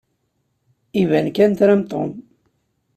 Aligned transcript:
Iban 1.01 1.27
kan 1.35 1.51
tram 1.57 1.81
Tom. 1.91 2.09